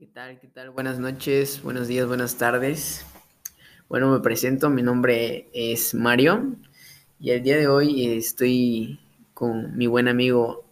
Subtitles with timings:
[0.00, 0.40] ¿Qué tal?
[0.40, 0.70] ¿Qué tal?
[0.70, 3.04] Buenas noches, buenos días, buenas tardes.
[3.86, 6.56] Bueno, me presento, mi nombre es Mario
[7.18, 8.98] y el día de hoy estoy
[9.34, 10.64] con mi buen amigo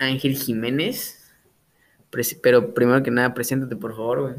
[0.00, 1.32] Ángel Jiménez.
[2.42, 4.34] Pero primero que nada, preséntate por favor, güey.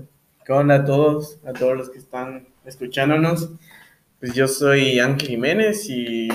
[0.46, 1.40] ¿Qué onda a todos?
[1.46, 3.52] A todos los que están escuchándonos.
[4.20, 6.28] Pues yo soy Ángel Jiménez y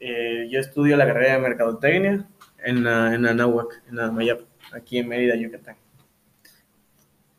[0.00, 2.26] eh, yo estudio la carrera de Mercadotecnia
[2.64, 4.40] en la, en Anáhuac, en la Mayap,
[4.72, 5.83] aquí en Mérida, Yucatán.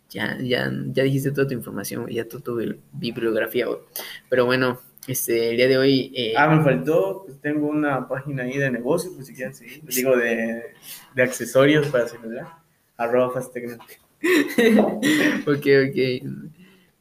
[0.09, 2.59] Ya, ya, ya dijiste toda tu información, ya toda tu
[2.93, 3.79] bibliografía, güey.
[4.29, 6.11] Pero bueno, este, el día de hoy...
[6.15, 9.81] Eh, ah, me faltó, pues tengo una página ahí de negocio, pues si quieren seguir.
[9.83, 10.63] digo, de,
[11.13, 12.47] de accesorios para celular.
[12.97, 13.81] Arroba Fastecnet.
[15.47, 15.97] ok, ok.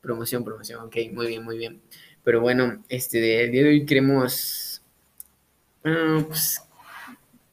[0.01, 1.81] Promoción, promoción, ok, muy bien, muy bien.
[2.25, 4.83] Pero bueno, este, el día de hoy queremos,
[5.85, 6.61] ah, pues,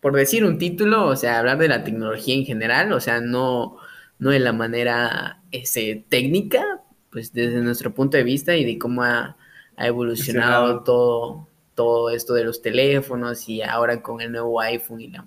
[0.01, 3.77] por decir un título, o sea, hablar de la tecnología en general, o sea, no,
[4.21, 9.03] no de la manera ese, técnica, pues desde nuestro punto de vista y de cómo
[9.03, 9.35] ha,
[9.77, 15.25] evolucionado todo, todo esto de los teléfonos y ahora con el nuevo iPhone y, la,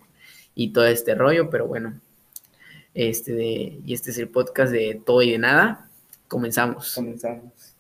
[0.55, 2.01] y todo este rollo, pero bueno,
[2.95, 5.91] este de, y este es el podcast de todo y de nada.
[6.29, 6.95] Comenzamos.
[6.95, 7.75] Comenzamos.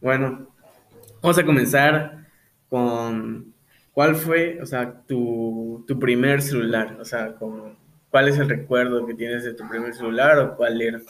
[0.00, 0.46] Bueno,
[1.20, 2.24] vamos a comenzar
[2.68, 3.52] con
[3.92, 7.79] cuál fue, o sea, tu, tu primer celular, o sea, con
[8.10, 11.00] ¿Cuál es el recuerdo que tienes de tu primer celular o cuál era?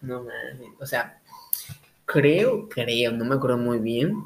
[0.00, 1.20] No mames, o sea,
[2.06, 4.16] creo, creo, no me acuerdo muy bien,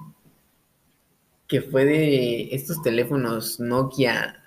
[1.49, 4.43] que fue de estos teléfonos Nokia,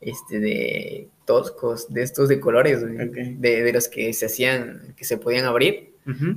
[0.00, 5.44] este, de toscos, de estos de colores, de, los que se hacían, que se podían
[5.44, 5.92] abrir,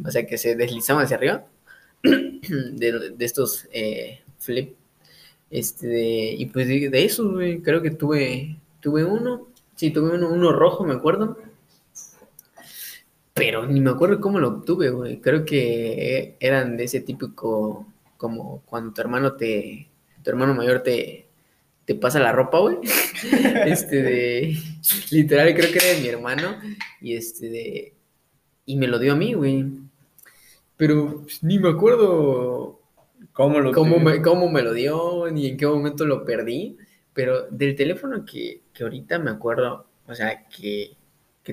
[0.06, 1.46] o sea, que se deslizaban hacia arriba,
[2.04, 4.76] de, estos eh, flip,
[5.50, 9.51] este, y pues de, de eso, creo que tuve, tuve uno,
[9.82, 11.40] Sí, tuve uno, rojo, me acuerdo.
[13.34, 15.20] Pero ni me acuerdo cómo lo obtuve, güey.
[15.20, 19.90] Creo que eran de ese típico, como cuando tu hermano te,
[20.22, 21.26] tu hermano mayor te,
[21.86, 22.78] te pasa la ropa, güey.
[23.66, 24.56] este de,
[25.10, 26.60] literal, creo que era de mi hermano.
[27.02, 27.94] Y este de,
[28.68, 29.66] y me lo dio a mí, güey.
[30.78, 32.80] Pero pues, ni me acuerdo
[33.34, 36.78] cómo, lo cómo, me, cómo me lo dio, ni en qué momento lo perdí.
[37.14, 40.98] Pero del teléfono que, ahorita me acuerdo, o sea, que,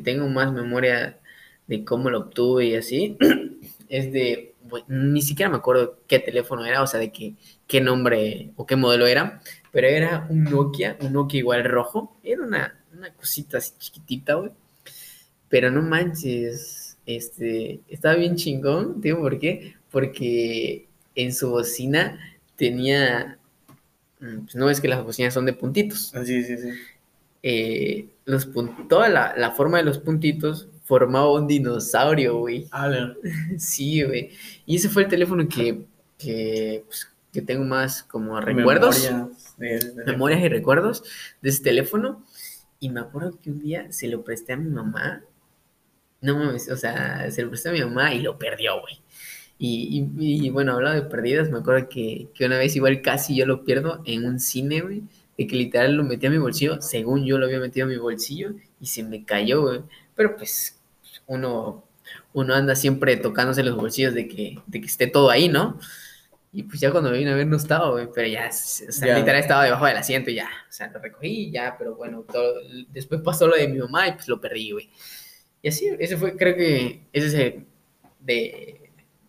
[0.05, 1.19] tengo más memoria
[1.67, 3.17] de cómo lo obtuve y así,
[3.89, 4.55] es de,
[4.87, 7.35] ni siquiera me acuerdo qué teléfono era, o sea, de qué,
[7.67, 9.43] qué nombre o qué modelo era,
[9.73, 14.53] pero era un Nokia, un Nokia igual rojo, era una, una cosita así chiquitita, güey,
[15.49, 19.75] pero no manches, este, estaba bien chingón, digo, ¿por qué?
[19.91, 22.19] Porque en su bocina
[22.57, 23.38] tenía
[24.19, 26.13] pues no es que las bocinas son de puntitos.
[26.15, 26.71] Ah, sí, sí, sí.
[27.43, 28.49] Eh, los
[28.89, 32.67] toda la, forma de los puntitos formaba un dinosaurio, güey.
[32.73, 32.91] Ah,
[33.59, 34.31] sí, güey.
[34.67, 35.85] Y ese fue el teléfono que,
[36.17, 39.09] que, pues, que tengo más como recuerdos.
[40.07, 41.05] Memorias, y recuerdos
[41.41, 42.25] de ese teléfono.
[42.81, 45.23] Y me acuerdo que un día se lo presté a mi mamá.
[46.21, 49.01] No mames, o sea, se lo presté a mi mamá y lo perdió, güey.
[49.61, 54.03] Y, bueno, hablando de perdidas, me acuerdo que, una vez igual casi yo lo pierdo
[54.07, 55.03] en un cine, güey,
[55.37, 57.97] de que literal lo metí a mi bolsillo, según yo lo había metido a mi
[57.97, 59.81] bolsillo, y se me cayó, güey.
[60.15, 60.79] Pero pues
[61.27, 61.85] uno,
[62.33, 65.79] uno anda siempre tocándose los bolsillos de que, de que esté todo ahí, ¿no?
[66.53, 69.19] Y pues ya cuando me vine a ver no estaba, güey, pero ya, o sea,
[69.19, 72.55] literal estaba debajo del asiento y ya, o sea, lo recogí ya, pero bueno, todo,
[72.91, 74.89] después pasó lo de mi mamá y pues lo perdí, güey.
[75.61, 77.67] Y así, ese fue, creo que ese es el
[78.21, 78.78] de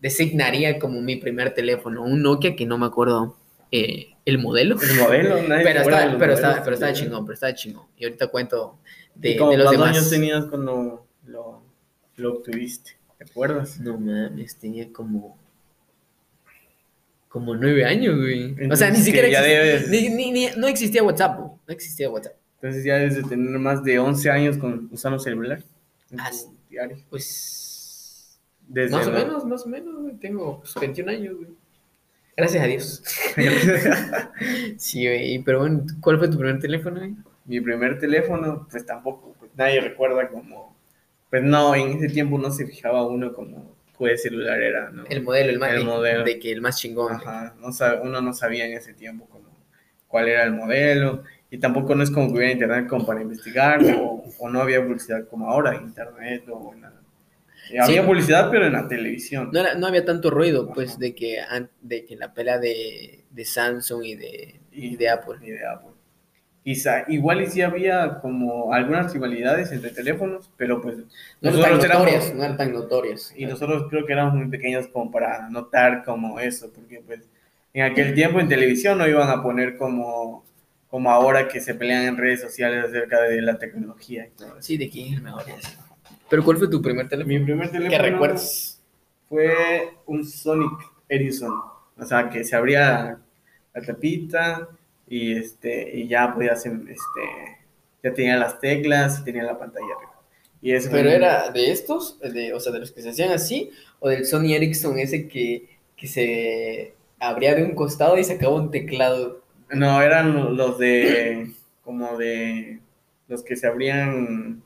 [0.02, 3.36] designaría como mi primer teléfono, un Nokia que no me acuerdo
[3.72, 4.78] eh, el modelo.
[4.82, 7.86] El modelo, nadie pero, está, pero, está, pero está chingón, pero está chingón.
[7.98, 8.80] Y ahorita cuento
[9.16, 9.90] de, de los demás.
[9.90, 11.64] años tenías cuando lo,
[12.16, 12.98] lo obtuviste?
[13.18, 13.80] ¿Te acuerdas?
[13.80, 15.38] No mames, tenía como
[17.28, 18.56] como nueve años, güey.
[18.72, 21.52] o sea, ni siquiera existía, ni, ni, no existía WhatsApp, güey.
[21.68, 22.34] No existía WhatsApp.
[22.56, 25.63] Entonces ya desde tener más de 11 años con, usando celular.
[26.69, 26.98] Diario.
[27.10, 27.79] Pues
[28.69, 30.16] más o menos, más o menos, güey.
[30.16, 31.50] Tengo 21 pues, años, güey.
[32.38, 33.04] Gracias a Dios.
[34.77, 35.39] sí, güey.
[35.44, 37.16] Pero bueno, ¿cuál fue tu primer teléfono, güey?
[37.45, 40.77] Mi primer teléfono, pues tampoco, pues nadie recuerda como.
[41.30, 45.04] Pues no, en ese tiempo no se fijaba uno como qué celular era, ¿no?
[45.10, 45.74] El modelo, el más.
[45.74, 46.24] El modelo.
[46.24, 47.13] De que el más chingón.
[47.13, 47.56] Ajá.
[47.60, 47.69] No
[48.04, 49.50] uno no sabía en ese tiempo como
[50.07, 51.24] cuál era el modelo.
[51.51, 54.83] Y tampoco no es como que hubiera internet como para investigar, o, o no había
[54.83, 57.00] publicidad como ahora, internet o nada
[57.77, 59.51] había publicidad, pero en la televisión.
[59.51, 61.39] No, había tanto ruido, pues, de que,
[61.81, 65.36] de que la pelea de, Samsung y de, y, de Apple.
[65.42, 65.92] Y de Apple.
[66.63, 70.98] Quizá, igual y sí había como algunas rivalidades entre teléfonos, pero pues
[71.42, 73.33] No eran éramos, notorias, no eran tan notorias.
[73.36, 77.22] y nosotros creo que éramos muy pequeños como para notar como eso, porque pues
[77.74, 80.44] en aquel tiempo en televisión no iban a poner como,
[80.89, 84.62] como ahora que se pelean en redes sociales acerca de la tecnología y todo eso.
[84.62, 85.45] Sí, de quién es mejor.
[86.30, 87.34] Pero ¿cuál fue tu primer teléfono?
[87.40, 88.81] Mi primer teléfono Que recuerdes.
[89.28, 90.72] fue un Sonic
[91.08, 91.54] Ericsson,
[91.98, 93.20] o sea que se abría
[93.74, 94.68] la tapita
[95.08, 97.22] y este y ya podías este
[98.04, 100.14] ya tenía las teclas y tenía la pantalla arriba.
[100.62, 103.10] Y ese fue Pero mi- era de estos, de, o sea, de los que se
[103.10, 108.24] hacían así, o del Sony Ericsson ese que, que se abría de un costado y
[108.24, 109.42] sacaba un teclado.
[109.72, 111.52] No, eran lo- los de.
[111.84, 112.80] como de.
[113.28, 114.62] los que se abrían.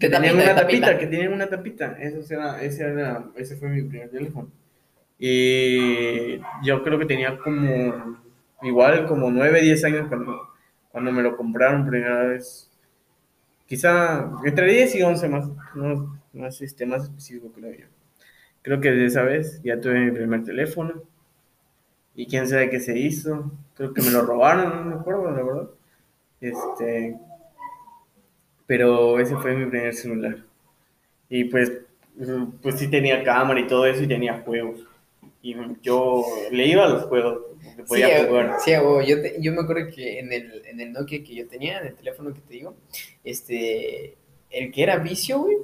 [0.00, 0.62] Que tenían una tapita.
[0.62, 1.96] tapita, que tenían una tapita.
[2.00, 4.50] Eso era, ese, era, ese fue mi primer teléfono.
[5.18, 8.18] Y yo creo que tenía como.
[8.62, 10.48] igual como 9, 10 años cuando,
[10.90, 12.70] cuando me lo compraron primera vez.
[13.66, 15.48] Quizá entre 10 y 11 más.
[15.74, 17.86] No, más, este, más específico, creo yo.
[18.62, 21.02] Creo que de esa vez ya tuve mi primer teléfono.
[22.14, 23.52] Y quién sabe qué se hizo.
[23.74, 25.68] Creo que me lo robaron, no me acuerdo, la verdad.
[26.40, 27.18] Este.
[28.70, 30.36] Pero ese fue mi primer celular.
[31.28, 31.72] Y pues,
[32.62, 34.78] pues sí tenía cámara y todo eso y tenía juegos.
[35.42, 36.22] Y yo
[36.52, 38.56] le iba a los juegos, Sí, podía a- jugar.
[38.64, 41.80] sí, yo, te- yo me acuerdo que en el, en el Nokia que yo tenía,
[41.80, 42.76] en el teléfono que te digo,
[43.24, 44.14] este,
[44.50, 45.56] el que era vicio, güey,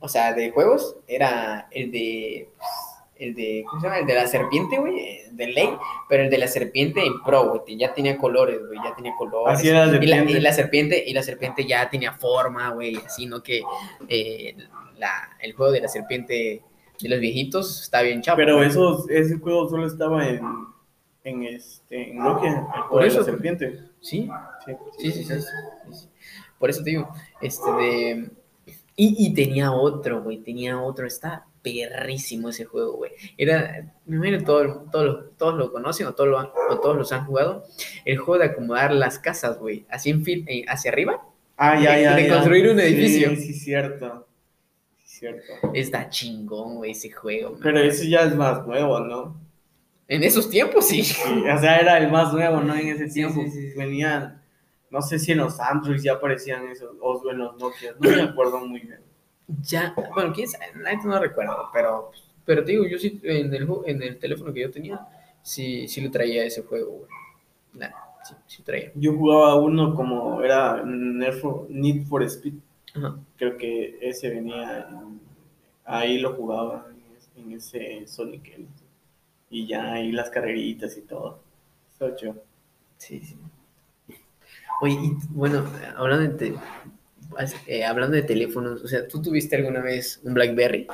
[0.00, 2.68] o sea, de juegos, era el de, pues,
[3.18, 3.98] el de, ¿cómo se llama?
[4.00, 5.68] El de la serpiente, güey, eh, de ley,
[6.08, 9.58] pero el de la serpiente en pro, güey, ya tenía colores, güey, ya tenía colores.
[9.58, 10.38] Así era la Y la, serpiente.
[10.38, 13.42] y la serpiente, y la serpiente ya tenía forma, güey, así, ¿no?
[13.42, 13.62] Que
[14.08, 14.56] eh,
[14.98, 16.62] la, el juego de la serpiente
[17.00, 18.36] de los viejitos está bien chapo.
[18.36, 20.40] Pero esos, ese juego solo estaba en,
[21.24, 23.18] en, este, en Nokia, el juego Por de eso.
[23.18, 23.80] la serpiente.
[24.00, 24.28] Sí,
[24.64, 26.08] Sí, Sí, sí, sí, sí, sí.
[26.58, 27.08] Por eso te digo,
[27.40, 28.30] este de...
[29.00, 33.12] Y, y tenía otro, güey, tenía otro, está perrísimo ese juego, güey.
[33.36, 36.96] Era, me imagino todo, todos, lo, todos lo conocen o todos lo, han- o todos
[36.96, 37.64] los han jugado.
[38.04, 41.22] El juego de acomodar las casas, güey, así en fil, eh, hacia arriba.
[41.56, 42.14] Ah, ya, ya.
[42.14, 42.34] de ya.
[42.34, 43.30] construir un edificio.
[43.30, 44.26] Sí, sí, cierto.
[45.04, 45.52] Sí, cierto.
[45.74, 47.50] Está chingón, güey, ese juego.
[47.52, 47.60] man.
[47.62, 49.40] Pero ese ya es más nuevo, ¿no?
[50.06, 51.02] En esos tiempos, sí.
[51.02, 52.74] Sí, o sea, era el más nuevo, ¿no?
[52.74, 53.42] En ese tiempo.
[53.52, 53.72] sí.
[53.76, 54.40] Venían,
[54.90, 58.22] no sé si en los Android ya aparecían esos, o en los Nokia, no me
[58.22, 59.00] acuerdo muy bien.
[59.62, 62.10] Ya, bueno, quién sabe, neta no recuerdo, pero,
[62.44, 65.00] pero te digo, yo sí, en el, en el teléfono que yo tenía,
[65.42, 67.10] sí, sí lo traía ese juego, güey.
[67.74, 67.90] Nah,
[68.24, 68.92] sí, sí traía.
[68.94, 72.54] Yo jugaba uno como era Need for, Speed,
[72.94, 73.18] Ajá.
[73.36, 75.20] creo que ese venía, en-
[75.86, 76.86] ahí lo jugaba
[77.36, 78.58] en, ese Sonic.
[79.50, 81.40] Y ya ahí las carreritas y todo.
[82.16, 82.36] Chido.
[82.98, 83.36] Sí, sí.
[84.80, 85.64] Oye, y bueno,
[85.96, 86.54] hablando de,
[87.66, 90.86] eh, hablando de teléfonos, o sea, ¿tú tuviste alguna vez un BlackBerry?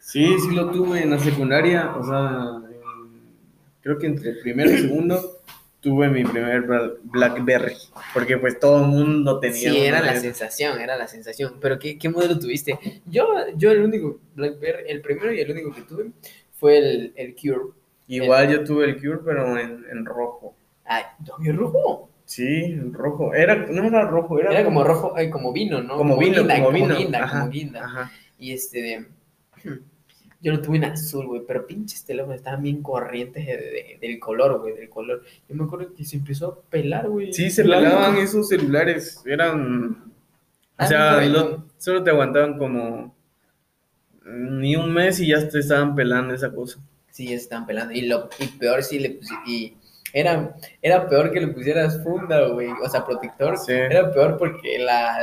[0.00, 3.34] Sí, sí lo tuve en la secundaria, o sea, en-
[3.82, 5.42] creo que entre primero y segundo
[5.80, 7.74] tuve mi primer Bla- BlackBerry,
[8.14, 9.70] porque pues todo el mundo tenía.
[9.70, 11.54] Sí, era la sensación, era la sensación.
[11.60, 12.78] Pero ¿qué, qué modelo tuviste?
[13.06, 16.10] Yo, yo el único BlackBerry, el primero y el único que tuve
[16.58, 17.72] fue el, el Cure.
[18.08, 20.54] Igual yo tuve el Cure, pero en, en rojo.
[20.84, 22.07] Ay, ¿no, rojo?
[22.28, 23.32] Sí, rojo.
[23.32, 25.96] Era, no era rojo, era, Era como rojo, como vino, ¿no?
[25.96, 26.94] como vino, guinda, como vino.
[26.98, 27.84] guinda, Ajá, como guinda.
[27.86, 28.12] ajá.
[28.38, 29.06] Y este de...
[30.42, 34.18] Yo lo tuve en azul, güey, pero pinches teléfonos estaban bien corrientes de- de- del
[34.20, 35.24] color, güey, del color.
[35.48, 37.32] Yo me acuerdo que se empezó a pelar, güey.
[37.32, 37.86] Sí, se blanco.
[37.86, 39.90] pelaban esos celulares, eran...
[39.90, 40.12] O
[40.76, 41.66] Ah, sea, no, lo- no.
[41.78, 43.16] solo te aguantaban como
[44.26, 46.78] ni un mes y ya te estaban pelando esa cosa.
[47.10, 47.92] Sí, ya se estaban pelando.
[47.94, 49.74] Y, lo, y peor si le y
[50.20, 53.56] era, era peor que le pusieras funda, güey, o sea, protector.
[53.56, 53.72] Sí.
[53.72, 55.18] Era peor porque la,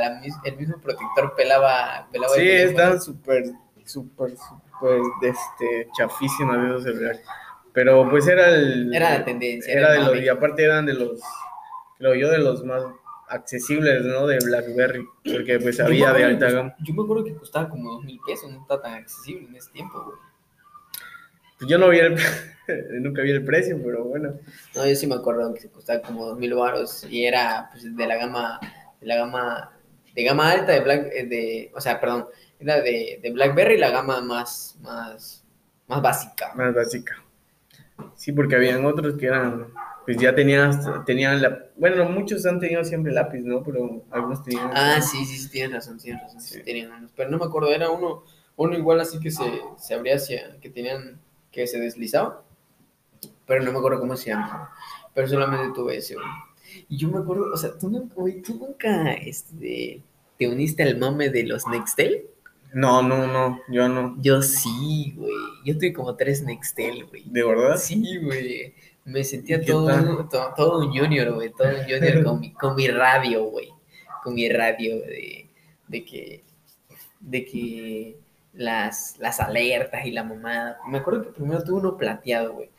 [0.45, 2.69] el mismo protector pelaba, pelaba el Sí, teléfono.
[2.71, 3.43] estaban súper,
[3.85, 7.21] súper, súper, este, chafísimas esos celulares.
[7.73, 8.93] Pero pues era el...
[8.95, 11.19] Era la tendencia, Era era de el los, y aparte eran de los,
[11.97, 12.83] creo yo, de los más
[13.27, 14.27] accesibles, ¿no?
[14.27, 16.75] De BlackBerry, porque pues había de alta gama.
[16.79, 19.71] Yo me acuerdo que costaba como dos mil pesos, no estaba tan accesible en ese
[19.71, 20.17] tiempo, güey.
[21.59, 22.15] Pues yo no vi el,
[22.99, 24.33] nunca vi el precio, pero bueno.
[24.75, 28.07] No, yo sí me acuerdo que costaba como dos mil baros y era pues, de
[28.07, 28.59] la gama,
[28.99, 29.71] de la gama,
[30.13, 32.27] de gama alta de Black, eh, de, o sea, perdón,
[32.59, 35.43] era de, de BlackBerry la gama más, más,
[35.87, 36.53] más básica.
[36.55, 37.21] Más básica.
[38.15, 39.67] Sí, porque habían otros que eran,
[40.05, 43.63] pues ya tenían, tenían la, bueno, muchos han tenido siempre lápiz, ¿no?
[43.63, 44.69] Pero algunos tenían...
[44.73, 46.63] Ah, sí, sí, sí, tienes razón, tienes razón, sí, Sí.
[46.63, 48.23] tenían unos, pero no me acuerdo, era uno,
[48.57, 49.43] uno igual así que se,
[49.77, 51.19] se abría hacia, que tenían,
[51.51, 52.43] que se deslizaba,
[53.45, 54.71] pero no me acuerdo cómo se llama,
[55.13, 56.25] pero solamente tuve ese, güey.
[56.89, 60.01] Y yo me acuerdo, o sea, tú nunca, güey, tú nunca, este,
[60.37, 62.25] te uniste al mame de los Nextel.
[62.73, 64.17] No, no, no, yo no.
[64.19, 65.33] Yo sí, güey.
[65.63, 67.23] Yo tuve como tres Nextel, güey.
[67.25, 67.77] ¿De verdad?
[67.77, 68.73] Sí, güey.
[69.05, 71.51] Me sentía ¿Y qué todo, todo, un junior, güey.
[71.51, 73.69] Todo un junior con mi, con mi radio, güey.
[74.23, 75.49] Con mi radio de,
[75.87, 76.43] de que,
[77.21, 78.17] de que
[78.53, 80.77] las, las alertas y la mamada.
[80.87, 82.69] Me acuerdo que primero tuve uno plateado, güey.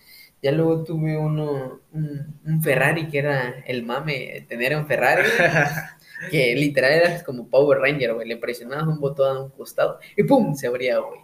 [0.42, 5.28] Ya luego tuve uno, un, un Ferrari que era el mame, tener un Ferrari,
[6.30, 8.28] que literal era como Power Ranger, güey.
[8.28, 10.54] Le presionabas un botón a un costado y ¡pum!
[10.54, 11.20] se abría, güey.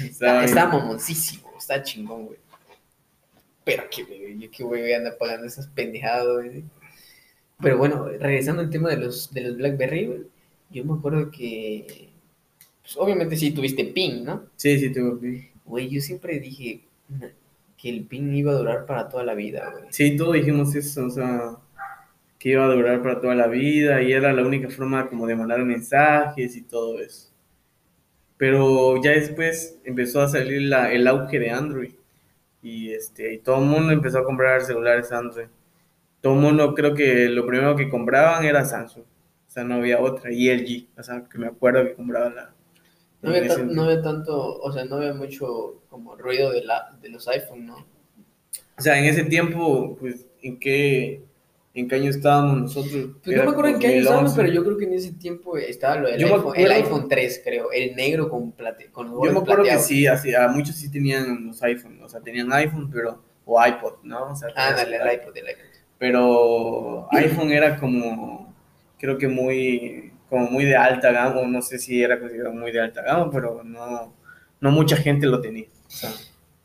[0.00, 2.38] Está, mamoncísimo, está chingón, güey.
[3.64, 6.64] Pero que, güey, qué güey voy a andar pagando esas pendejadas, güey.
[7.60, 10.20] Pero bueno, regresando al tema de los, de los Blackberry, güey.
[10.70, 12.10] Yo me acuerdo que.
[12.82, 14.46] Pues obviamente sí tuviste ping, ¿no?
[14.56, 15.52] Sí, sí, tuve.
[15.64, 17.32] Güey, yo siempre dije "Na-
[17.84, 19.70] que el ping iba a durar para toda la vida.
[19.90, 21.58] Sí, todos dijimos eso, o sea,
[22.38, 25.36] que iba a durar para toda la vida y era la única forma como de
[25.36, 27.30] mandar mensajes y todo eso.
[28.38, 31.92] Pero ya después empezó a salir el auge de Android
[32.62, 35.48] y, este, y todo el mundo empezó a comprar celulares Android.
[36.22, 39.04] Todo el mundo creo que lo primero que compraban era Samsung,
[39.46, 42.54] o sea, no había otra, y LG, o sea, que me acuerdo que compraba la...
[43.24, 46.52] No había, en ta- ese no había tanto, o sea, no había mucho como ruido
[46.52, 47.76] de, la, de los iPhone, ¿no?
[48.78, 51.22] O sea, en ese tiempo, pues, ¿en qué,
[51.74, 53.10] en qué año estábamos nosotros?
[53.22, 54.02] Pues no me acuerdo en qué año 2011.
[54.02, 57.08] estábamos, pero yo creo que en ese tiempo estaba lo del Yo iPhone, el iPhone
[57.08, 60.48] 3, creo, el negro con, plate, con los Yo me acuerdo que sí, así, a
[60.48, 64.32] muchos sí tenían los iPhone, o sea, tenían iPhone, pero, o iPod, ¿no?
[64.32, 65.64] O sea, Ah, dale, el iPod, el iPod.
[65.98, 68.52] Pero iPhone era como,
[68.98, 72.80] creo que muy, como muy de alta gama, no sé si era considerado muy de
[72.80, 74.12] alta gama, pero no,
[74.60, 75.66] no mucha gente lo tenía.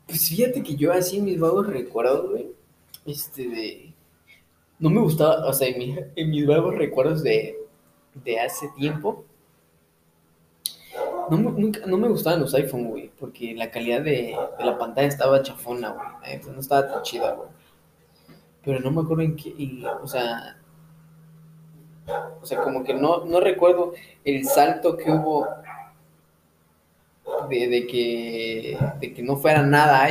[0.06, 2.48] Pues fíjate que yo así mis vagos recuerdos, güey,
[3.06, 3.94] este de...
[4.78, 7.56] No me gustaba, o sea, en, mi- en mis vagos recuerdos de,
[8.24, 9.24] de hace tiempo,
[11.30, 15.08] no me, nunca- no me gustaban los iPhone, güey, porque la calidad de, la pantalla
[15.08, 17.48] estaba chafona, güey, no estaba tan chida, güey.
[18.64, 20.59] Pero no me acuerdo en qué, o sea,
[22.42, 23.92] o sea, como que no, no recuerdo
[24.24, 25.46] el salto que hubo
[27.48, 30.08] de, de que, de que no fuera nada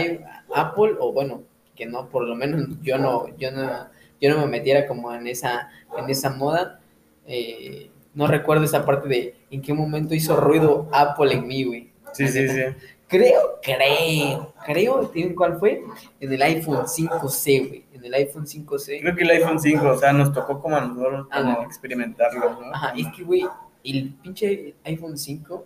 [0.53, 1.44] Apple, o bueno,
[1.75, 3.88] que no, por lo menos yo no, yo no,
[4.20, 6.79] yo no me metiera como en esa, en esa moda.
[7.25, 11.91] eh, no recuerdo esa parte de en qué momento hizo ruido Apple en mí, güey.
[12.12, 12.62] sí, sí, sí.
[13.08, 15.84] Creo, creo, creo, ¿tienen cuál fue?
[16.20, 17.86] En el iPhone 5C, güey.
[18.00, 19.01] En el iPhone 5C.
[19.01, 22.62] Creo que el iPhone 5, o sea, nos tocó como a nosotros Ah, como experimentarlo,
[22.62, 22.74] ¿no?
[22.74, 23.46] Ajá, es que, güey,
[23.84, 25.65] el pinche iPhone 5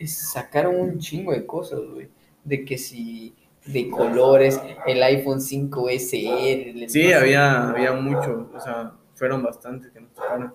[0.00, 2.08] es- sacaron un chingo de cosas, güey.
[2.44, 6.84] De que si, de colores, el iPhone 5 SE.
[6.88, 10.52] Sí, había, había mucho, o sea, fueron bastantes que nos tocaron.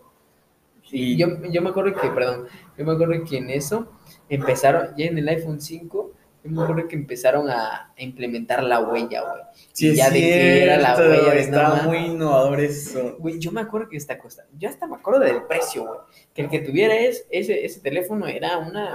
[0.92, 2.46] Y yo, yo me acuerdo que, perdón,
[2.78, 3.92] yo me acuerdo que en eso
[4.28, 6.12] empezaron, ya en el iPhone 5,
[6.44, 9.44] yo me acuerdo que empezaron a implementar la huella, güey.
[9.74, 11.84] sí, y ya de que era la cierto, huella de estaba nada.
[11.84, 13.18] muy innovador eso.
[13.20, 16.00] Güey, yo me acuerdo que esta cosa, yo hasta me acuerdo del precio, güey.
[16.34, 18.94] Que el que tuviera es, ese, ese teléfono era una,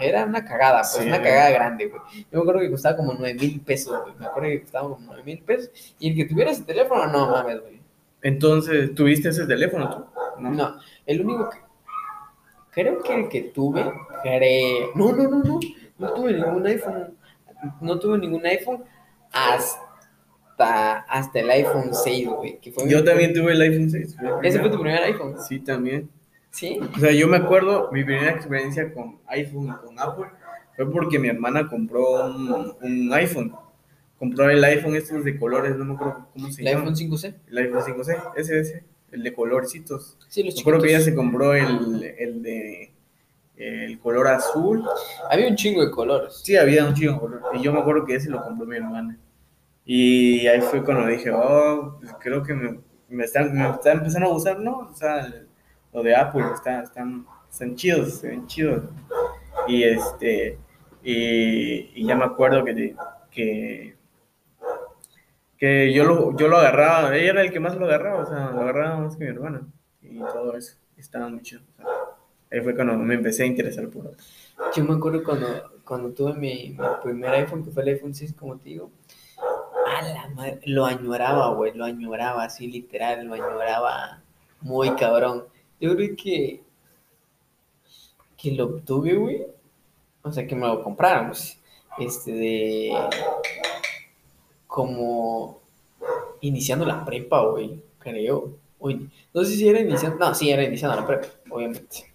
[0.00, 2.02] era una cagada, pues, Sí, una cagada grande, güey.
[2.30, 4.14] Yo me acuerdo que costaba como 9 mil pesos, güey.
[4.18, 5.70] Me acuerdo que costaba como 9 mil pesos.
[5.98, 7.80] Y el que tuviera ese teléfono, no mames, güey.
[8.20, 10.40] Entonces, ¿tuviste ese teléfono tú?
[10.40, 11.58] No, el único que.
[12.70, 13.84] Creo que el que tuve,
[14.22, 14.90] creo.
[14.94, 15.60] No, no, no, no.
[16.02, 17.16] No tuve ningún iPhone.
[17.80, 18.82] No tuve ningún iPhone
[19.30, 22.58] hasta, hasta el iPhone 6, güey.
[22.60, 24.16] Que fue mi- Yo también tuve el iPhone 6.
[24.18, 25.36] fue el Ese fue tu primer iPhone.
[25.40, 26.10] Sí, también.
[26.50, 26.78] ¿Sí?
[26.94, 30.26] O sea, yo me acuerdo, mi primera experiencia con iPhone y con Apple
[30.76, 33.54] fue porque mi hermana compró un, un iPhone.
[34.18, 36.80] Compró el iPhone estos de colores, no me acuerdo cómo se El llama.
[36.90, 37.34] iPhone 5C.
[37.48, 40.16] El iPhone 5C, ese, ese, el de colorcitos.
[40.28, 41.14] Sí, los Me acuerdo que ella chiquitos.
[41.14, 42.91] se compró el, el de
[43.84, 44.84] el color azul.
[45.30, 46.40] Había un chingo de colores.
[46.44, 47.42] Sí, había un chico color.
[47.54, 49.18] Y yo me acuerdo que ese lo compró mi hermana.
[49.84, 54.28] Y ahí fue cuando dije, oh, pues creo que me, me, está, me está empezando
[54.28, 54.78] a gustar, ¿no?
[54.90, 55.48] O sea, el-
[55.92, 58.84] lo de Apple, está, están, están chidos, se ven chidos.
[59.68, 60.58] Y este,
[61.02, 62.96] y, y ya me acuerdo que,
[63.30, 63.96] que,
[65.58, 68.50] que yo, lo, yo lo agarraba, ella era el que más lo agarraba, o sea,
[68.50, 69.62] lo agarraba más que mi hermana.
[70.00, 71.62] Y todo eso, estaba muy chido.
[71.72, 71.86] o sea,
[72.52, 74.24] ahí fue cuando me empecé a interesar por Apple.
[74.74, 75.46] Yo me acuerdo cuando,
[75.84, 78.90] cuando tuve mi, primer iPhone, que fue el iPhone 6, como te digo.
[79.86, 84.22] A la madre, lo añoraba, güey, lo añoraba, así literal, lo añoraba
[84.60, 85.44] muy cabrón.
[85.80, 86.62] Yo creo que,
[88.36, 89.46] que lo obtuve, güey.
[90.22, 91.58] O sea, que me lo compraron, pues,
[91.98, 92.92] este, de,
[94.66, 95.60] como
[96.40, 98.56] iniciando la prepa, güey, creo.
[98.78, 100.18] Uy, no sé si era iniciando.
[100.18, 102.11] No, sí, era iniciando la prepa, obviamente.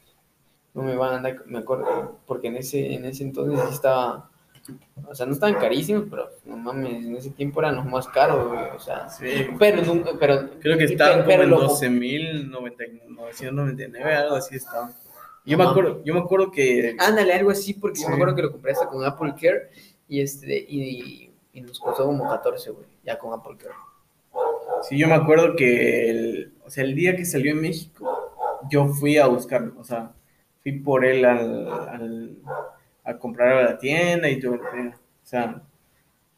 [0.77, 4.29] No me van a andar, me acuerdo, porque en ese, en ese entonces estaba.
[5.09, 8.49] O sea, no estaban carísimos, pero no mames, en ese tiempo eran los más caros,
[8.49, 8.59] güey.
[8.75, 9.25] O sea, Sí.
[9.57, 10.49] pero nunca, pero.
[10.59, 14.93] Creo que estaban como en lo- 12.999, algo así estaban.
[15.45, 18.35] Yo No me acuerdo, yo me acuerdo que Ándale, algo así, porque yo me acuerdo
[18.35, 19.69] que lo compré hasta con Apple Care
[20.09, 23.73] y este y, y nos costó como 14, güey, ya con Apple Care.
[24.83, 28.33] Sí, yo me acuerdo que el, o sea, el día que salió en México,
[28.69, 30.11] yo fui a buscarlo, o sea,
[30.67, 32.35] fui por él al, al-
[33.05, 34.91] a comprar a la tienda y todo, o
[35.23, 35.61] sea,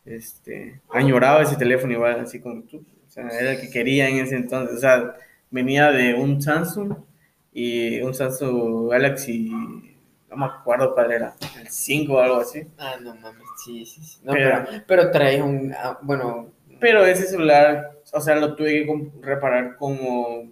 [0.05, 4.17] este, añoraba ese teléfono igual, así como tú, o sea, era el que quería en
[4.17, 5.15] ese entonces, o sea,
[5.49, 6.93] venía de un Samsung
[7.51, 9.49] y un Samsung Galaxy,
[10.29, 14.03] no me acuerdo cuál era, el 5 o algo así, Ah, no mames, sí, sí,
[14.03, 14.19] sí.
[14.23, 18.85] No, Pero- pero, pero trae un, ah, bueno, Pero ese celular, o sea, lo tuve
[18.85, 20.49] que reparar como.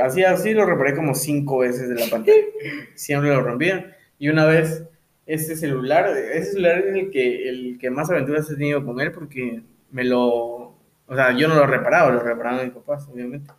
[0.00, 2.38] Así, así lo reparé como cinco veces de la pantalla.
[2.94, 3.96] Siempre lo rompía.
[4.18, 4.84] Y una vez,
[5.26, 9.12] este celular, ese celular es el que, el que más aventuras he tenido con él
[9.12, 10.72] porque me lo.
[11.06, 13.52] O sea, yo no lo reparaba, lo reparaban mis papás, obviamente.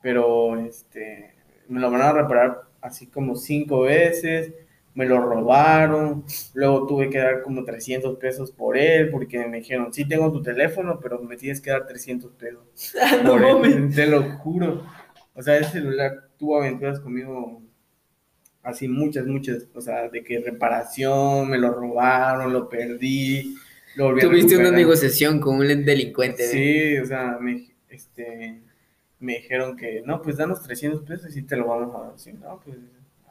[0.00, 1.34] Pero este,
[1.68, 4.52] me lo mandaron a reparar así como cinco veces.
[4.94, 6.24] Me lo robaron.
[6.54, 10.42] Luego tuve que dar como 300 pesos por él porque me dijeron, sí tengo tu
[10.42, 12.62] teléfono, pero me tienes que dar 300 pesos.
[13.02, 14.82] Ah, no Por él, te lo juro.
[15.36, 17.62] O sea, ese celular tuvo aventuras conmigo
[18.62, 19.66] así muchas, muchas.
[19.74, 23.54] O sea, de que reparación, me lo robaron, lo perdí,
[23.94, 26.44] lo volví a Tuviste una negociación con un delincuente.
[26.44, 26.48] ¿eh?
[26.48, 28.60] Sí, o sea, me, este,
[29.20, 32.18] me dijeron que, no, pues danos 300 pesos y te lo vamos a dar.
[32.18, 32.78] Sí, no, pues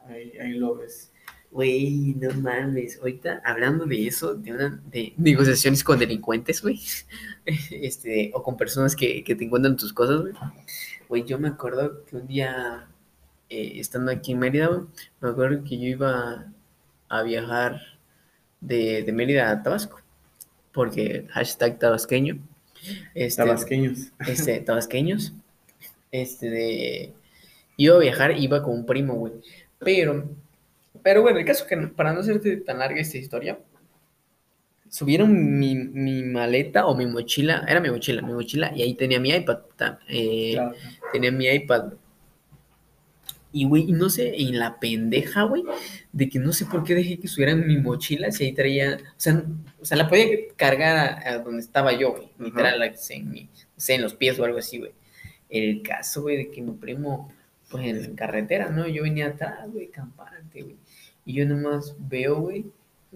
[0.08, 1.12] ahí, ahí lo ves.
[1.50, 2.98] Güey, no mames.
[2.98, 6.80] Ahorita hablando de eso, de una de negociaciones con delincuentes, güey.
[7.70, 10.32] Este, o con personas que, que te encuentran tus cosas, güey.
[11.08, 12.88] Güey, yo me acuerdo que un día,
[13.48, 14.84] eh, estando aquí en Mérida,
[15.20, 16.46] me acuerdo que yo iba
[17.08, 17.80] a viajar
[18.60, 20.00] de, de Mérida a Tabasco.
[20.72, 22.38] Porque hashtag tabasqueño.
[23.14, 24.12] Este, Tabasqueños.
[24.26, 25.32] este, tabasqueños.
[26.10, 27.12] Este, de...
[27.76, 29.32] Iba a viajar, iba con un primo, güey.
[29.78, 30.28] Pero,
[31.02, 33.58] pero bueno, el caso que, para no hacerte tan larga esta historia,
[34.88, 39.20] subieron mi, mi maleta o mi mochila, era mi mochila, mi mochila, y ahí tenía
[39.20, 39.58] mi iPad,
[40.08, 40.74] eh, Claro.
[41.12, 41.92] tenía mi iPad.
[43.52, 45.62] Y, güey, no sé, en la pendeja, güey,
[46.12, 49.14] de que no sé por qué dejé que subieran mi mochila si ahí traía, o
[49.16, 49.44] sea,
[49.80, 53.42] o sea la podía cargar a, a donde estaba yo, güey, literal, like, en, mi,
[53.44, 54.92] no sé, en los pies o algo así, güey.
[55.48, 57.32] El caso, güey, de que mi primo,
[57.70, 58.86] pues en carretera, ¿no?
[58.88, 60.76] Yo venía atrás, güey, campante, güey.
[61.24, 62.66] Y yo nomás veo, güey,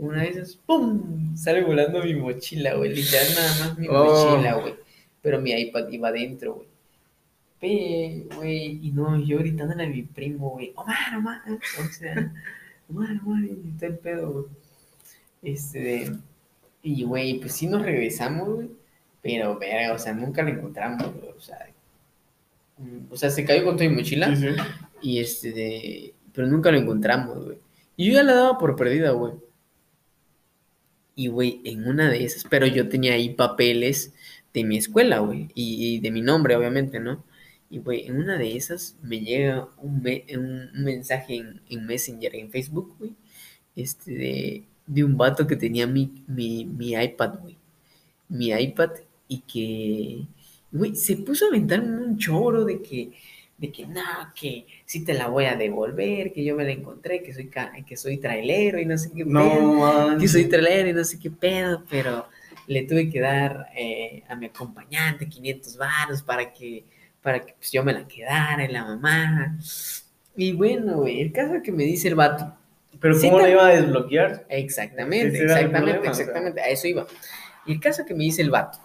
[0.00, 1.36] una de esas, ¡pum!
[1.36, 4.04] Sale volando mi mochila, güey, literal, nada más mi Oh.
[4.04, 4.74] mochila, güey.
[5.22, 6.68] Pero mi iPad iba adentro, güey.
[7.60, 12.32] Pe, güey, y no, yo gritándole a mi primo, güey, Omar, Omar, o sea,
[12.88, 14.44] Omar, Omar, y todo el pedo, güey.
[15.42, 16.10] Este,
[16.82, 18.70] y güey, pues sí nos regresamos, güey,
[19.22, 21.58] pero, verga, o sea, nunca lo encontramos, güey, o sea,
[22.78, 24.54] mm, o sea, se cayó con toda mi mochila, Sí, sí.
[25.02, 27.58] y este, de- pero nunca lo encontramos, güey.
[27.96, 29.34] Y yo ya la daba por perdida, güey.
[31.20, 34.14] Y, güey, en una de esas, pero yo tenía ahí papeles
[34.54, 37.24] de mi escuela, güey, y, de mi nombre, obviamente, ¿no?
[37.70, 42.34] Y, güey, en una de esas me llega un, me- un mensaje en, en Messenger,
[42.36, 43.14] en Facebook, güey,
[43.76, 47.56] este, de, de un vato que tenía mi, mi, mi iPad, güey.
[48.28, 48.90] Mi iPad,
[49.28, 50.26] y que,
[50.72, 53.12] güey, se puso a aventarme un choro de que,
[53.60, 54.00] de que, no,
[54.34, 57.50] que sí te la voy a devolver, que yo me la encontré, que soy,
[57.86, 60.18] que soy trailero y no sé qué pedo No, man.
[60.18, 62.26] que soy trailero y no sé qué pedo, pero
[62.66, 66.84] le tuve que dar eh, a mi acompañante 500 varos para que,
[67.20, 69.58] para que pues, yo me la quedara y la mamá.
[70.36, 72.54] Y bueno, güey, el caso que me dice el vato.
[72.98, 74.46] Pero ¿cómo tam- iba a desbloquear?
[74.48, 76.24] Exactamente, exactamente, problema, o sea.
[76.24, 77.06] exactamente, a eso iba.
[77.66, 78.78] Y el caso que me dice el vato,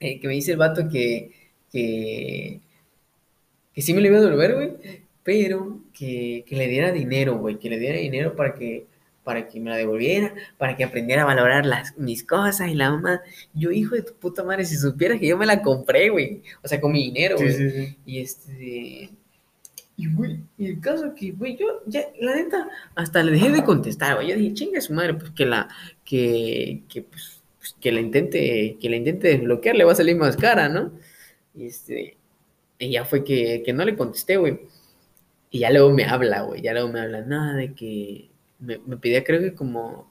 [0.00, 1.32] eh, que me dice el vato que,
[1.72, 2.60] que,
[3.78, 4.72] que sí me lo iba a devolver, güey,
[5.22, 8.86] pero que, que le diera dinero, güey, que le diera dinero para que,
[9.22, 12.90] para que me la devolviera, para que aprendiera a valorar las, mis cosas y la
[12.90, 13.22] mamá.
[13.54, 16.66] Yo, hijo de tu puta madre, si supieras que yo me la compré, güey, o
[16.66, 17.54] sea, con mi dinero, Sí, güey.
[17.56, 17.96] sí, sí.
[18.04, 19.10] Y este.
[19.96, 23.62] Y, güey, y el caso que, güey, yo, ya, la neta, hasta le dejé de
[23.62, 24.26] contestar, güey.
[24.30, 25.68] Yo dije, chinga su madre, pues que la,
[26.04, 30.16] que, que, pues, pues, que la intente, que la intente desbloquear, le va a salir
[30.16, 30.90] más cara, ¿no?
[31.54, 32.17] Y este,
[32.78, 34.60] y ya fue que, que no le contesté, güey.
[35.50, 38.28] Y ya luego me habla, güey, ya luego me habla, nada de que,
[38.60, 40.08] me, me pedía creo que como,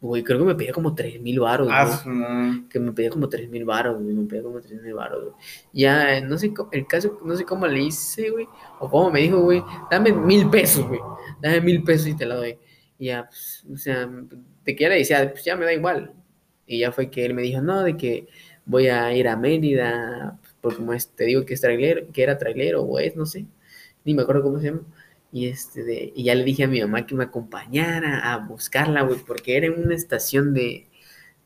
[0.00, 2.16] Güey, creo que me pedía como 3 mil baros, Ah, güey.
[2.16, 2.62] madre.
[2.70, 4.14] Que me pedía como 3 mil baros, güey.
[4.14, 5.34] Me pedía como 3 mil baros, güey.
[5.72, 8.46] Ya, no sé, cómo- el caso, no sé cómo le hice, güey.
[8.78, 11.00] O cómo me dijo, güey, dame mil pesos, güey.
[11.42, 12.56] Dame mil pesos y te la doy.
[12.96, 14.06] Y ya, pues, o sea,
[14.64, 16.12] de que ya le decía, pues ya me da igual.
[16.64, 18.28] Y ya fue que él me dijo, no, de que
[18.66, 22.38] voy a ir a Mérida, porque como es, te digo que es trailero, que era
[22.38, 23.46] trailero o es, no sé,
[24.04, 24.82] ni me acuerdo cómo se llama.
[25.32, 29.02] Y, este de, y ya le dije a mi mamá que me acompañara a buscarla,
[29.02, 30.86] güey, porque era en una estación de,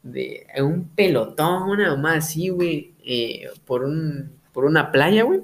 [0.03, 5.43] de un pelotón, una mamá así, güey, eh, por, un, por una playa, güey.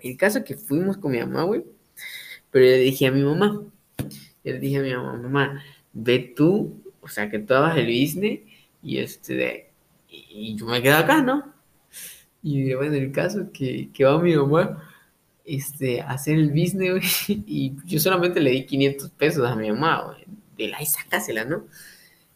[0.00, 1.64] El caso que fuimos con mi mamá, güey,
[2.50, 3.62] pero yo le dije a mi mamá,
[4.44, 8.40] le dije a mi mamá, mamá, ve tú, o sea, que tú hagas el business
[8.82, 9.70] y este de,
[10.08, 11.57] y yo me quedo acá, ¿no?
[12.42, 14.82] Y bueno, el caso que, que va mi mamá
[15.44, 16.90] este, a hacer el business,
[17.28, 20.24] güey, y yo solamente le di 500 pesos a mi mamá, güey,
[20.56, 21.66] de la y sácasela, ¿no?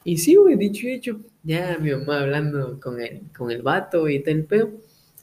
[0.04, 4.08] Y sí, güey, dicho y hecho, ya mi mamá hablando con el, con el vato
[4.08, 4.70] y tal pedo,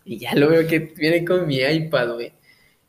[0.06, 2.34] y ya lo veo que viene con mi iPad, güey,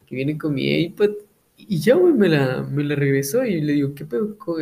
[0.06, 1.10] que viene con mi iPad,
[1.56, 4.36] y ya, güey, me la, me la regresó y le digo, ¿qué pedo?
[4.38, 4.58] co-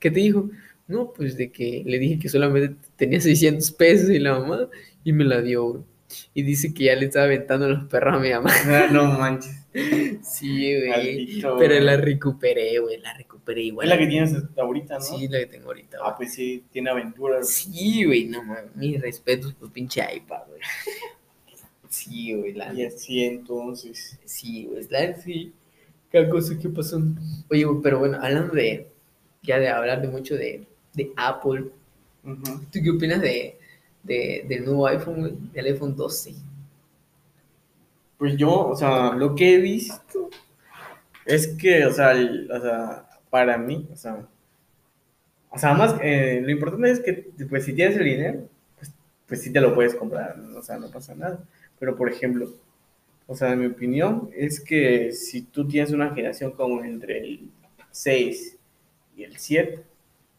[0.00, 0.50] ¿Qué te dijo?
[0.88, 4.68] No, pues de que le dije que solamente tenía 600 pesos y la mamá,
[5.04, 5.84] y me la dio, güey.
[6.34, 8.50] Y dice que ya le estaba aventando los perros a mi mamá.
[8.66, 9.60] Ah, No manches.
[10.22, 10.88] Sí, güey.
[10.88, 13.00] Maldito, Pero la recuperé, güey.
[13.00, 13.86] La recuperé igual.
[13.86, 15.00] Es la que tienes ahorita, ¿no?
[15.00, 15.98] Sí, la que tengo ahorita.
[16.04, 17.48] Ah, pues sí, tiene aventuras.
[17.48, 18.74] Sí, güey, no mames.
[18.76, 20.60] Mis respetos por pinche iPad, güey.
[21.88, 24.18] Sí, güey, la Y así entonces.
[24.24, 25.52] Sí, güey, la sí.
[26.10, 27.00] Cada cosa que pasó.
[27.50, 28.88] Oye, güey, pero bueno, hablando de.
[29.42, 31.66] Ya de hablar de mucho de, de Apple.
[32.24, 33.58] ¿Tú qué opinas de,
[34.04, 35.50] de, del nuevo iPhone?
[35.52, 36.34] Del iPhone 12.
[38.18, 40.30] Pues yo, o sea, lo que he visto
[41.24, 44.28] es que, o sea, o sea para mí, o sea,
[45.50, 48.92] o sea, más, eh, lo importante es que, pues, si tienes el dinero, pues,
[49.26, 51.44] pues sí te lo puedes comprar, o sea, no pasa nada.
[51.78, 52.52] Pero, por ejemplo,
[53.26, 57.50] o sea, en mi opinión, es que si tú tienes una generación como entre el
[57.90, 58.56] 6
[59.16, 59.82] y el 7,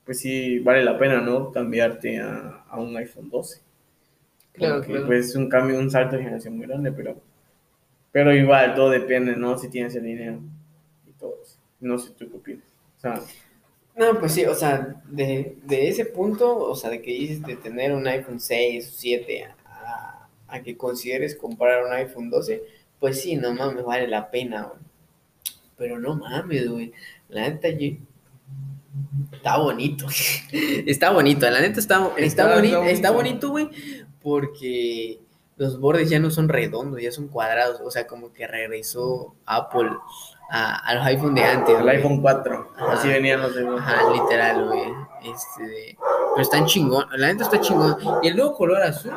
[0.06, 1.52] pues sí vale la pena, ¿no?
[1.52, 3.62] Cambiarte a, a un iPhone 12.
[4.54, 5.08] Claro, Porque, claro.
[5.08, 7.22] Pues es un cambio, un salto de generación muy grande, pero,
[8.12, 9.58] pero igual todo depende, ¿no?
[9.58, 10.40] Si tienes el dinero
[11.08, 11.58] y todo eso.
[11.82, 12.66] No sé tú qué opinas.
[12.98, 13.22] O sea,
[13.96, 17.56] No, pues sí, o sea, de, de ese punto, o sea, de que dices de
[17.56, 22.62] tener un iPhone 6 o 7 a, a que consideres comprar un iPhone 12,
[23.00, 24.80] pues sí, no mames, vale la pena, güey.
[25.78, 26.94] Pero no mames, güey.
[27.30, 27.98] La neta, yo-
[29.32, 30.06] está bonito.
[30.52, 33.50] está bonito, la neta está, está, Está- boni- está está bonito.
[33.50, 33.70] bonito, güey,
[34.22, 35.20] porque
[35.58, 37.80] los bordes ya no son redondos, ya son cuadrados.
[37.82, 39.92] O sea, como que regresó Apple
[40.50, 41.82] a, a los iPhone de antes.
[41.82, 41.96] güey.
[41.98, 42.92] iPhone 4, Ajá.
[42.94, 44.94] así venían los de Ajá, literal, güey.
[45.24, 45.98] Este,
[46.34, 47.98] pero están chingón, la neta está chingón.
[48.22, 49.14] Y el nuevo color azul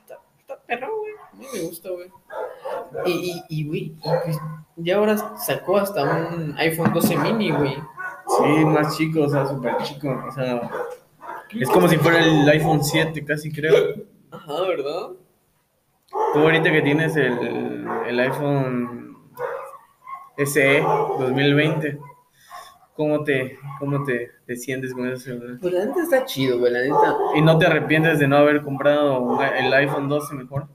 [0.00, 1.12] está, está perro, güey.
[1.32, 2.08] A mí me gusta, güey.
[3.06, 3.10] Y,
[3.48, 4.38] y, y, güey, y pues,
[4.76, 7.76] ya ahora sacó hasta un iPhone 12 mini, güey.
[8.44, 10.08] Sí, más chico, o sea, súper chico.
[10.28, 10.70] O sea,
[11.50, 13.94] es como si fuera el iPhone 7, casi creo.
[14.30, 15.10] Ajá, ¿verdad?
[16.32, 19.16] Tú ahorita que tienes el, el iPhone
[20.44, 21.98] SE 2020,
[22.94, 25.58] ¿cómo te, cómo te, te sientes con ese celular?
[25.60, 27.16] Pues la neta está chido, güey, la neta.
[27.34, 30.68] ¿Y no te arrepientes de no haber comprado el iPhone 12 mejor?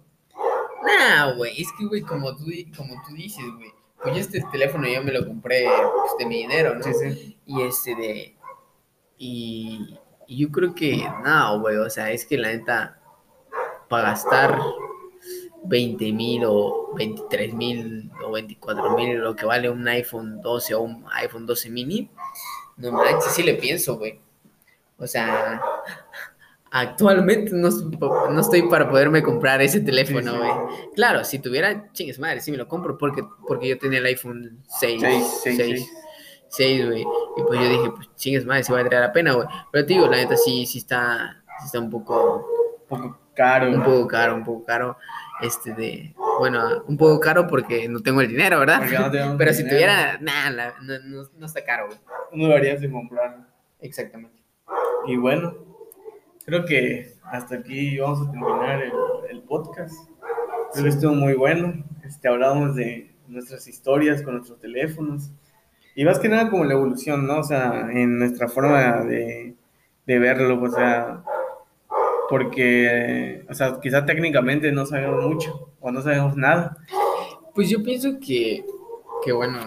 [0.86, 2.46] Nah, güey, es que, güey, como tú,
[2.78, 3.74] como tú dices, güey.
[4.06, 6.84] Pues yo este teléfono yo me lo compré pues, de mi dinero, ¿no?
[6.84, 7.40] Sí, sí.
[7.48, 8.38] Y este de.
[9.18, 13.00] Y, y yo creo que, no, güey, o sea, es que la neta,
[13.90, 14.60] para gastar
[15.64, 20.82] 20 mil o 23 mil o 24 mil, lo que vale un iPhone 12 o
[20.82, 22.12] un iPhone 12 mini,
[22.78, 24.20] no manches, sí le pienso, güey.
[25.00, 25.60] O sea,
[26.72, 30.88] actualmente no, no estoy para poderme comprar ese teléfono, Sí.
[30.96, 34.64] Claro, si tuviera, chingues madre, sí me lo compro porque, porque yo tenía el iPhone
[34.80, 35.02] 6.
[35.02, 35.58] Seis, seis, 6.
[35.58, 35.94] seis.
[36.48, 37.02] 6, güey.
[37.02, 39.48] Y pues yo dije, pues chingues madre, si va a traer la pena, güey.
[39.72, 42.48] Pero te digo, la neta sí, sí está, sí está un poco,
[42.90, 43.70] Un poco caro.
[43.70, 44.98] un poco caro, un poco caro.
[45.42, 48.82] Este de, bueno, un poco caro porque no tengo el dinero, ¿verdad?
[48.82, 49.76] No Pero si dinero.
[49.76, 51.98] tuviera, nada, no, no, no está caro, güey.
[52.32, 53.44] No deberías de comprarlo.
[53.82, 54.42] Exactamente.
[55.08, 55.54] Y bueno,
[56.46, 58.92] creo que hasta aquí vamos a terminar el,
[59.32, 59.96] el podcast.
[60.74, 61.84] Creo que estuvo muy bueno.
[62.04, 65.32] Este, hablábamos de nuestras historias con nuestros teléfonos.
[65.96, 67.40] Y más que nada como la evolución, ¿no?
[67.40, 69.56] O sea, en nuestra forma de,
[70.06, 71.24] de verlo, o sea,
[72.30, 76.78] porque, o sea, quizá técnicamente no sabemos mucho o no sabemos nada.
[77.54, 78.66] Pues yo pienso que,
[79.24, 79.60] que bueno,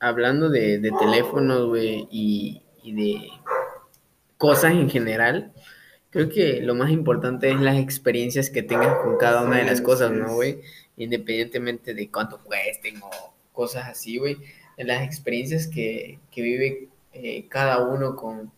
[0.00, 3.28] hablando de, de teléfonos, güey, y, y de
[4.38, 5.52] cosas en general,
[6.12, 9.80] creo que lo más importante es las experiencias que tengas con cada una de las
[9.80, 10.12] cosas.
[10.12, 10.60] ¿no, güey?
[10.96, 13.10] Independientemente de cuánto cuesten o
[13.52, 14.36] cosas así, güey.
[14.76, 18.52] Las experiencias que, que vive eh, cada uno con,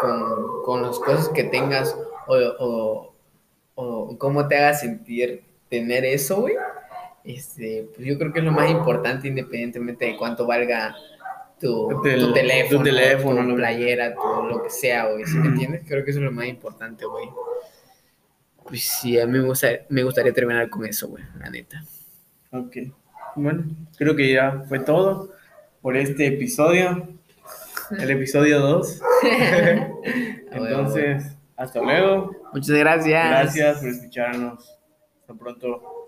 [0.00, 1.96] con, con las cosas que tengas
[2.26, 3.14] o, o,
[3.74, 6.54] o cómo te haga sentir tener eso, güey.
[7.24, 10.94] Este, pues yo creo que es lo más importante independientemente de cuánto valga
[11.60, 15.24] tu, tel- tu teléfono, tu teléfono, tu playera, tu lo que sea, güey.
[15.24, 15.82] ¿Sí me entiendes?
[15.86, 17.28] Creo que eso es lo más importante, güey.
[18.64, 21.84] Pues sí, a mí me, gusta, me gustaría terminar con eso, güey, la neta.
[22.50, 22.76] Ok.
[23.36, 23.64] Bueno,
[23.98, 25.32] creo que ya fue todo
[25.82, 27.08] por este episodio.
[27.98, 29.00] El episodio 2.
[30.52, 32.30] Entonces, hasta luego.
[32.52, 33.28] Muchas gracias.
[33.28, 34.78] Gracias por escucharnos.
[35.20, 36.03] Hasta pronto.